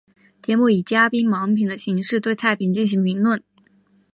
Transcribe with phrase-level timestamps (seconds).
[0.41, 3.43] 节目以嘉宾盲品的形式对菜品进行评论。